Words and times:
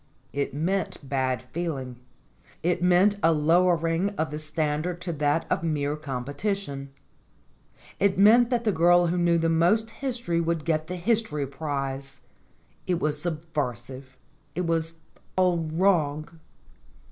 It 0.33 0.51
meant 0.51 1.07
bad 1.07 1.43
feeling. 1.53 1.97
It 2.63 2.81
meant 2.81 3.17
a 3.21 3.31
lowering 3.31 4.09
of 4.17 4.31
the 4.31 4.39
standard 4.39 4.99
to 5.01 5.13
that 5.13 5.45
of 5.47 5.61
mere 5.61 5.95
competition. 5.95 6.89
It 7.99 8.17
meant 8.17 8.49
that 8.49 8.63
the 8.63 8.71
girl 8.71 9.05
who 9.05 9.17
knew 9.19 9.37
the 9.37 9.47
most 9.47 9.91
history 9.91 10.41
would 10.41 10.65
get 10.65 10.87
the 10.87 10.95
history 10.95 11.45
prize. 11.45 12.21
It 12.87 12.99
was 12.99 13.21
subversive. 13.21 14.17
It 14.55 14.65
was 14.65 14.95
all 15.37 15.59
wrong. 15.71 16.39